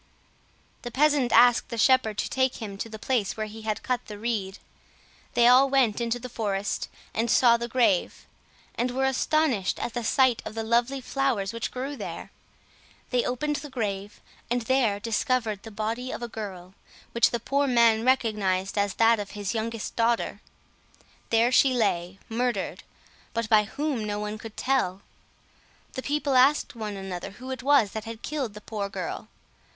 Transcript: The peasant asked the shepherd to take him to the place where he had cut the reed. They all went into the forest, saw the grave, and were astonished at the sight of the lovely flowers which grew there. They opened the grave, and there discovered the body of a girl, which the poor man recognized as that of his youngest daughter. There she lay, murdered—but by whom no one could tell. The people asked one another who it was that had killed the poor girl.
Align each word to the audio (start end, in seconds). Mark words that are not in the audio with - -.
The 0.81 0.89
peasant 0.89 1.31
asked 1.31 1.69
the 1.69 1.77
shepherd 1.77 2.17
to 2.17 2.27
take 2.27 2.55
him 2.55 2.75
to 2.79 2.89
the 2.89 2.97
place 2.97 3.37
where 3.37 3.45
he 3.45 3.61
had 3.61 3.83
cut 3.83 4.07
the 4.07 4.17
reed. 4.17 4.57
They 5.35 5.47
all 5.47 5.69
went 5.69 6.01
into 6.01 6.17
the 6.17 6.27
forest, 6.27 6.89
saw 7.27 7.55
the 7.55 7.67
grave, 7.67 8.25
and 8.73 8.89
were 8.89 9.05
astonished 9.05 9.77
at 9.77 9.93
the 9.93 10.03
sight 10.03 10.41
of 10.43 10.55
the 10.55 10.63
lovely 10.63 11.01
flowers 11.01 11.53
which 11.53 11.69
grew 11.69 11.95
there. 11.95 12.31
They 13.11 13.23
opened 13.23 13.57
the 13.57 13.69
grave, 13.69 14.21
and 14.49 14.63
there 14.63 14.99
discovered 14.99 15.61
the 15.61 15.69
body 15.69 16.11
of 16.11 16.23
a 16.23 16.27
girl, 16.27 16.73
which 17.11 17.29
the 17.29 17.39
poor 17.39 17.67
man 17.67 18.03
recognized 18.03 18.79
as 18.79 18.95
that 18.95 19.19
of 19.19 19.31
his 19.37 19.53
youngest 19.53 19.95
daughter. 19.95 20.41
There 21.29 21.51
she 21.51 21.75
lay, 21.75 22.17
murdered—but 22.27 23.47
by 23.49 23.65
whom 23.65 24.03
no 24.05 24.17
one 24.19 24.39
could 24.39 24.57
tell. 24.57 25.03
The 25.93 26.01
people 26.01 26.35
asked 26.35 26.73
one 26.75 26.97
another 26.97 27.33
who 27.37 27.51
it 27.51 27.61
was 27.61 27.91
that 27.91 28.05
had 28.05 28.23
killed 28.23 28.55
the 28.55 28.61
poor 28.61 28.89
girl. 28.89 29.27